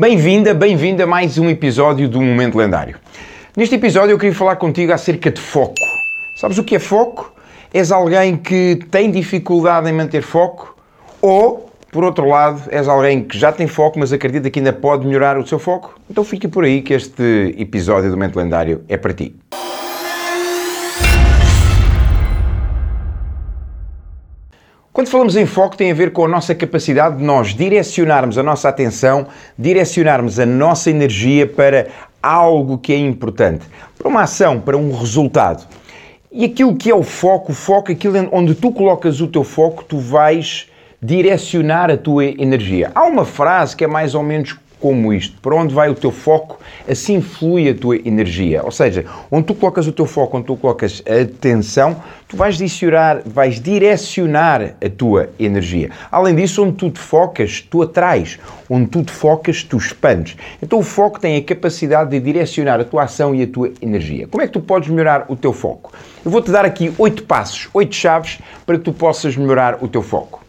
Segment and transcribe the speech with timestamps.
[0.00, 3.00] Bem-vinda, bem-vinda a mais um episódio do Momento Lendário.
[3.56, 5.74] Neste episódio eu queria falar contigo acerca de foco.
[6.36, 7.34] Sabes o que é foco?
[7.74, 10.76] És alguém que tem dificuldade em manter foco
[11.20, 15.04] ou, por outro lado, és alguém que já tem foco, mas acredita que ainda pode
[15.04, 15.98] melhorar o seu foco?
[16.08, 19.34] Então fica por aí que este episódio do Momento Lendário é para ti.
[24.98, 28.42] Quando falamos em foco, tem a ver com a nossa capacidade de nós direcionarmos a
[28.42, 31.86] nossa atenção, direcionarmos a nossa energia para
[32.20, 33.64] algo que é importante,
[33.96, 35.64] para uma ação, para um resultado.
[36.32, 39.84] E aquilo que é o foco, o foco, aquilo onde tu colocas o teu foco,
[39.84, 40.66] tu vais
[41.00, 42.90] direcionar a tua energia.
[42.92, 45.40] Há uma frase que é mais ou menos como isto.
[45.40, 48.62] Para onde vai o teu foco, assim flui a tua energia.
[48.64, 51.96] Ou seja, onde tu colocas o teu foco, onde tu colocas a atenção,
[52.26, 55.90] tu vais direcionar, vais direcionar a tua energia.
[56.10, 58.38] Além disso, onde tu te focas, tu atrais.
[58.68, 60.36] Onde tu te focas, tu expandes.
[60.62, 64.26] Então o foco tem a capacidade de direcionar a tua ação e a tua energia.
[64.26, 65.92] Como é que tu podes melhorar o teu foco?
[66.24, 70.02] Eu vou-te dar aqui oito passos, oito chaves para que tu possas melhorar o teu
[70.02, 70.47] foco.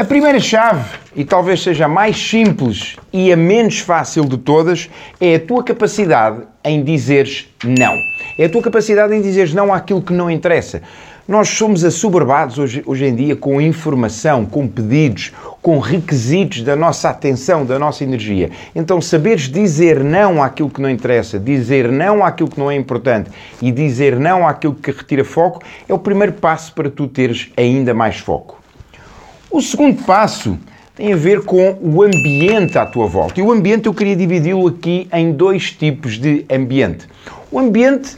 [0.00, 0.82] A primeira chave,
[1.14, 4.88] e talvez seja a mais simples e a menos fácil de todas,
[5.20, 7.94] é a tua capacidade em dizeres não.
[8.38, 10.80] É a tua capacidade em dizeres não àquilo que não interessa.
[11.28, 17.10] Nós somos assoberbados hoje, hoje em dia com informação, com pedidos, com requisitos da nossa
[17.10, 18.50] atenção, da nossa energia.
[18.74, 23.30] Então, saberes dizer não àquilo que não interessa, dizer não àquilo que não é importante
[23.60, 27.92] e dizer não àquilo que retira foco é o primeiro passo para tu teres ainda
[27.92, 28.59] mais foco.
[29.52, 30.56] O segundo passo
[30.94, 33.40] tem a ver com o ambiente à tua volta.
[33.40, 37.08] E o ambiente eu queria dividi-lo aqui em dois tipos de ambiente.
[37.50, 38.16] O ambiente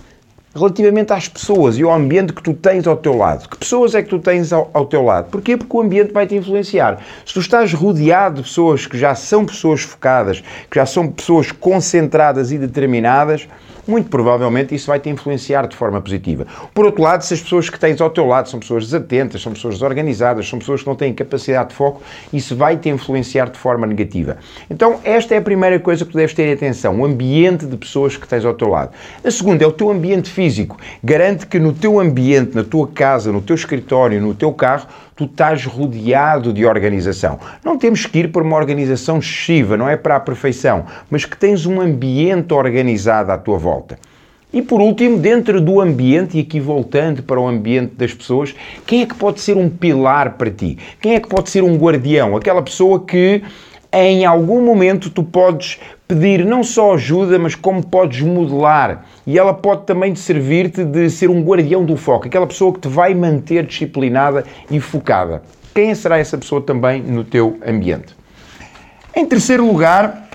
[0.55, 3.49] relativamente às pessoas e ao ambiente que tu tens ao teu lado.
[3.49, 5.31] Que pessoas é que tu tens ao, ao, teu lado?
[5.31, 5.57] Porquê?
[5.57, 7.01] Porque o ambiente vai te influenciar.
[7.25, 11.51] Se tu estás rodeado de pessoas que já são pessoas focadas, que já são pessoas
[11.51, 13.49] concentradas e determinadas,
[13.87, 16.47] muito provavelmente isso vai te influenciar de forma positiva.
[16.75, 19.53] Por outro lado, se as pessoas que tens ao teu lado são pessoas desatentas, são
[19.53, 23.59] pessoas desorganizadas, são pessoas que não têm capacidade de foco, isso vai te influenciar de
[23.59, 24.39] forma negativa.
[24.71, 28.17] Então, esta é a primeira coisa que tu deves ter atenção, o ambiente de pessoas
[28.17, 28.93] que tens ao teu lado.
[29.25, 30.77] A segunda é o teu ambiente físico.
[31.03, 35.25] Garante que no teu ambiente, na tua casa, no teu escritório, no teu carro, tu
[35.25, 37.39] estás rodeado de organização.
[37.65, 41.37] Não temos que ir para uma organização excessiva, não é para a perfeição, mas que
[41.37, 43.72] tens um ambiente organizado à tua volta.
[44.53, 48.55] E por último, dentro do ambiente, e aqui voltando para o ambiente das pessoas,
[48.87, 50.77] quem é que pode ser um pilar para ti?
[51.01, 52.37] Quem é que pode ser um guardião?
[52.37, 53.43] Aquela pessoa que
[53.91, 59.07] em algum momento tu podes pedir não só ajuda, mas como podes modelar.
[59.27, 62.89] E ela pode também servir-te de ser um guardião do foco, aquela pessoa que te
[62.89, 65.43] vai manter disciplinada e focada.
[65.75, 68.15] Quem será essa pessoa também no teu ambiente?
[69.17, 70.29] Em terceiro lugar,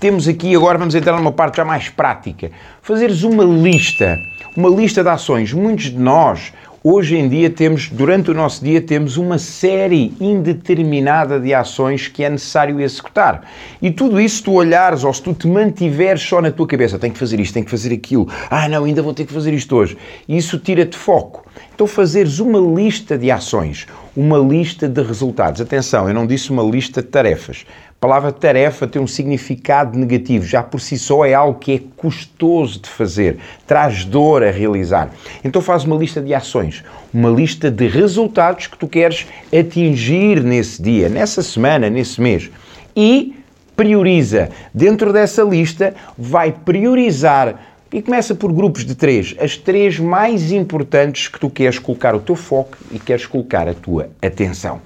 [0.00, 2.50] temos aqui agora, vamos entrar numa parte já mais prática.
[2.82, 4.18] Fazeres uma lista,
[4.56, 5.52] uma lista de ações.
[5.52, 6.52] Muitos de nós
[6.84, 12.24] Hoje em dia temos, durante o nosso dia, temos uma série indeterminada de ações que
[12.24, 13.48] é necessário executar.
[13.80, 16.98] E tudo isso, se tu olhares ou se tu te mantiveres só na tua cabeça,
[16.98, 19.54] tenho que fazer isto, tenho que fazer aquilo, ah não, ainda vou ter que fazer
[19.54, 19.96] isto hoje,
[20.28, 21.46] isso tira-te foco.
[21.74, 23.86] Então fazeres uma lista de ações,
[24.16, 25.60] uma lista de resultados.
[25.60, 27.64] Atenção, eu não disse uma lista de tarefas
[28.02, 32.80] palavra tarefa tem um significado negativo, já por si só é algo que é custoso
[32.80, 35.08] de fazer, traz dor a realizar.
[35.44, 36.82] Então faz uma lista de ações,
[37.14, 42.50] uma lista de resultados que tu queres atingir nesse dia, nessa semana, nesse mês.
[42.96, 43.36] E
[43.76, 44.50] prioriza.
[44.74, 47.54] Dentro dessa lista, vai priorizar
[47.92, 52.20] e começa por grupos de três, as três mais importantes que tu queres colocar o
[52.20, 54.80] teu foco e queres colocar a tua atenção.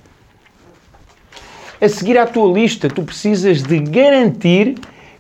[1.81, 4.75] A seguir à tua lista, tu precisas de garantir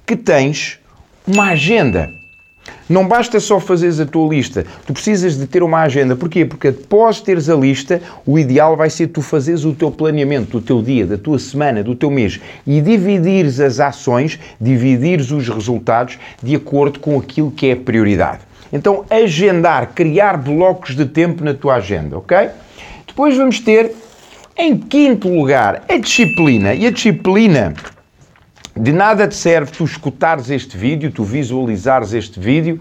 [0.07, 0.81] que tens
[1.27, 2.09] uma agenda.
[2.89, 6.15] Não basta só fazeres a tua lista, tu precisas de ter uma agenda.
[6.15, 6.45] Porquê?
[6.45, 10.61] Porque após teres a lista, o ideal vai ser tu fazeres o teu planeamento do
[10.61, 16.19] teu dia, da tua semana, do teu mês e dividires as ações, dividires os resultados
[16.43, 18.41] de acordo com aquilo que é prioridade.
[18.73, 22.49] Então, agendar, criar blocos de tempo na tua agenda, ok?
[23.07, 23.93] Depois vamos ter
[24.59, 26.75] em quinto lugar, a disciplina.
[26.75, 27.75] E a disciplina,
[28.77, 32.79] de nada te serve tu escutares este vídeo, tu visualizares este vídeo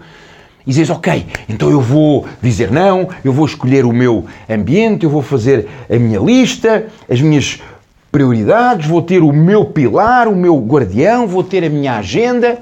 [0.66, 5.10] e dizes, ok, então eu vou dizer não, eu vou escolher o meu ambiente, eu
[5.10, 7.62] vou fazer a minha lista, as minhas
[8.10, 12.58] prioridades, vou ter o meu pilar, o meu guardião, vou ter a minha agenda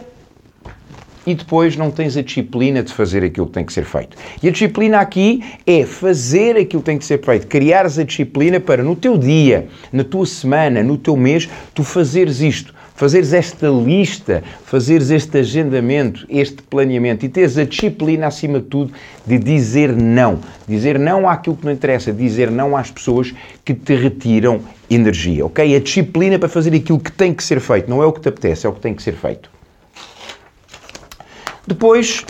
[1.26, 4.16] e depois não tens a disciplina de fazer aquilo que tem que ser feito.
[4.42, 8.60] E a disciplina aqui é fazer aquilo que tem que ser feito, criares a disciplina
[8.60, 12.75] para no teu dia, na tua semana, no teu mês, tu fazeres isto.
[12.94, 18.93] Fazeres esta lista, fazeres este agendamento, este planeamento e teres a disciplina acima de tudo
[19.26, 20.38] de dizer não.
[20.67, 25.75] Dizer não àquilo que não interessa, dizer não às pessoas que te retiram energia, ok?
[25.75, 28.29] A disciplina para fazer aquilo que tem que ser feito, não é o que te
[28.29, 29.50] apetece, é o que tem que ser feito.
[31.67, 32.25] Depois,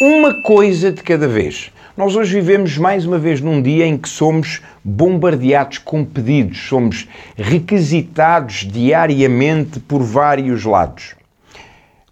[0.00, 1.72] uma coisa de cada vez.
[1.98, 7.08] Nós hoje vivemos mais uma vez num dia em que somos bombardeados com pedidos, somos
[7.36, 11.17] requisitados diariamente por vários lados.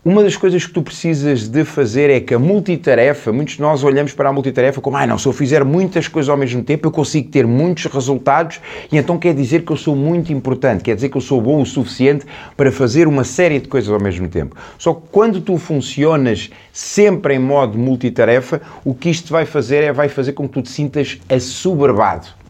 [0.06, 3.82] Uma das coisas que tu precisas de fazer é que a multitarefa, muitos de nós
[3.82, 6.87] olhamos para a multitarefa como, ah não, se eu fizer muitas coisas ao mesmo tempo
[6.87, 8.61] eu consigo ter muitos resultados
[8.93, 11.61] e então quer dizer que eu sou muito importante, quer dizer que eu sou bom
[11.61, 12.25] o suficiente
[12.56, 14.55] para fazer uma série de coisas ao mesmo tempo.
[14.79, 19.93] Só que quando tu funcionas sempre em modo multitarefa, o que isto vai fazer é
[19.93, 22.45] vai fazer com que tu te sintas assoberbado.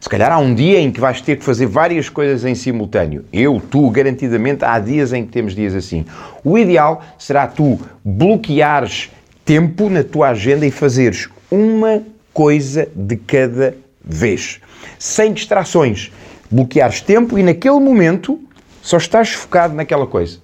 [0.00, 3.26] Se calhar há um dia em que vais ter que fazer várias coisas em simultâneo.
[3.30, 6.06] Eu, tu, garantidamente, há dias em que temos dias assim.
[6.42, 9.10] O ideal será tu bloqueares
[9.44, 12.02] tempo na tua agenda e fazeres uma
[12.32, 14.58] coisa de cada vez.
[14.98, 16.10] Sem distrações.
[16.50, 18.40] Bloqueares tempo e naquele momento
[18.80, 20.38] só estás focado naquela coisa.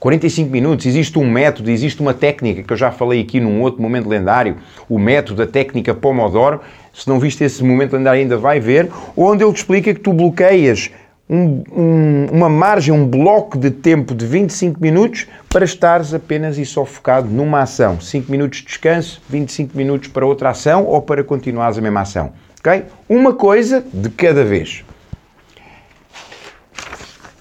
[0.00, 3.82] 45 minutos, existe um método, existe uma técnica que eu já falei aqui num outro
[3.82, 4.56] momento lendário,
[4.88, 6.60] o método da técnica Pomodoro.
[6.94, 10.12] Se não viste esse momento lendário, ainda vai ver, onde ele te explica que tu
[10.12, 10.90] bloqueias
[11.28, 16.64] um, um, uma margem, um bloco de tempo de 25 minutos para estares apenas e
[16.64, 18.00] só focado numa ação.
[18.00, 22.32] 5 minutos de descanso, 25 minutos para outra ação ou para continuares a mesma ação.
[22.60, 22.84] Ok?
[23.08, 24.84] Uma coisa de cada vez.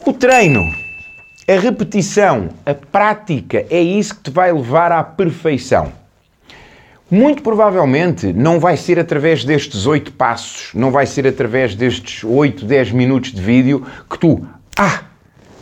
[0.06, 0.87] O treino
[1.50, 5.94] a repetição, a prática, é isso que te vai levar à perfeição.
[7.10, 12.66] Muito provavelmente não vai ser através destes oito passos, não vai ser através destes 8,
[12.66, 14.46] 10 minutos de vídeo que tu,
[14.78, 15.04] ah,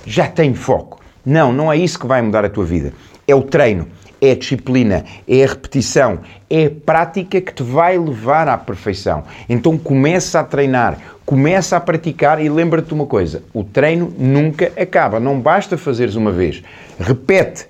[0.08, 1.00] já tenho foco.
[1.24, 2.92] Não, não é isso que vai mudar a tua vida.
[3.28, 3.88] É o treino,
[4.26, 6.20] é a disciplina, é a repetição,
[6.50, 9.24] é a prática que te vai levar à perfeição.
[9.48, 14.72] Então começa a treinar, começa a praticar e lembra-te de uma coisa: o treino nunca
[14.78, 15.20] acaba.
[15.20, 16.64] Não basta fazeres uma vez.
[17.00, 17.68] Repete.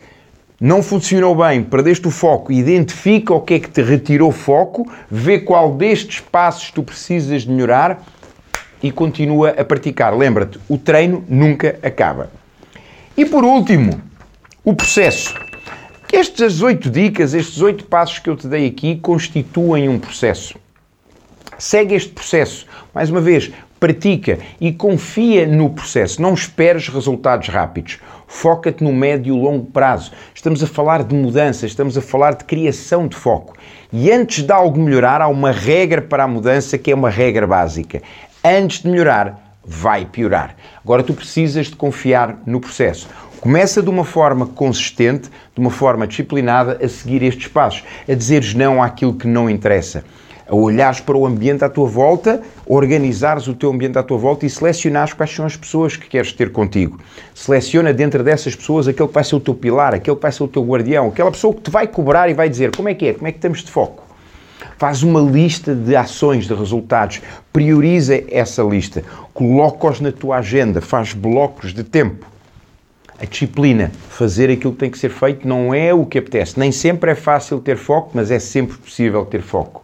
[0.60, 5.38] Não funcionou bem, perdeste o foco, identifica o que é que te retirou foco, vê
[5.38, 8.02] qual destes passos tu precisas de melhorar
[8.82, 10.16] e continua a praticar.
[10.16, 12.30] Lembra-te, o treino nunca acaba.
[13.18, 14.02] E por último,
[14.64, 15.45] o processo.
[16.18, 20.58] Estas oito dicas, estes oito passos que eu te dei aqui constituem um processo.
[21.58, 22.66] Segue este processo.
[22.94, 23.52] Mais uma vez,
[23.82, 26.22] pratica e confia no processo.
[26.22, 28.00] Não esperes resultados rápidos.
[28.28, 30.14] Foca-te no médio e longo prazo.
[30.34, 33.54] Estamos a falar de mudança, estamos a falar de criação de foco.
[33.92, 37.46] E antes de algo melhorar, há uma regra para a mudança que é uma regra
[37.46, 38.02] básica.
[38.42, 40.56] Antes de melhorar, vai piorar.
[40.82, 43.10] Agora tu precisas de confiar no processo.
[43.46, 48.56] Começa de uma forma consistente, de uma forma disciplinada, a seguir estes passos, a dizeres
[48.56, 50.04] não àquilo que não interessa
[50.48, 54.48] a olhares para o ambiente à tua volta, organizares o teu ambiente à tua volta
[54.48, 57.00] e selecionares quais são as pessoas que queres ter contigo.
[57.36, 60.44] Seleciona dentro dessas pessoas aquele que vai ser o teu pilar, aquele que vai ser
[60.44, 63.10] o teu guardião, aquela pessoa que te vai cobrar e vai dizer como é que
[63.10, 64.04] é, como é que estamos de foco.
[64.80, 67.22] Faz uma lista de ações, de resultados,
[67.54, 69.04] prioriza essa lista,
[69.36, 72.35] coloca-os na tua agenda, faz blocos de tempo.
[73.26, 76.60] A disciplina, fazer aquilo que tem que ser feito, não é o que apetece.
[76.60, 79.84] Nem sempre é fácil ter foco, mas é sempre possível ter foco.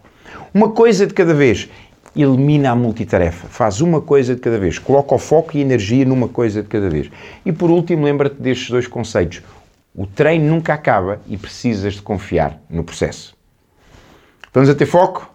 [0.54, 1.68] Uma coisa de cada vez.
[2.16, 3.48] Elimina a multitarefa.
[3.48, 4.78] Faz uma coisa de cada vez.
[4.78, 7.10] Coloca o foco e energia numa coisa de cada vez.
[7.44, 9.42] E por último, lembra-te destes dois conceitos.
[9.96, 13.36] O treino nunca acaba e precisas de confiar no processo.
[14.54, 15.28] Vamos a ter foco?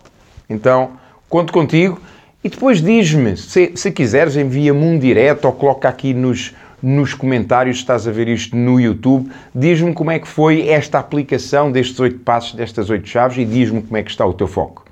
[0.48, 0.92] Então,
[1.28, 2.00] conto contigo.
[2.44, 7.78] E depois diz-me, se, se quiseres, envia-me um direto ou coloca aqui nos, nos comentários,
[7.78, 12.18] estás a ver isto no YouTube, diz-me como é que foi esta aplicação destes oito
[12.20, 14.84] passos, destas oito chaves e diz-me como é que está o teu foco.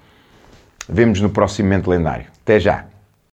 [0.88, 2.26] Vemos no próximo momento lendário.
[2.43, 2.94] Até já!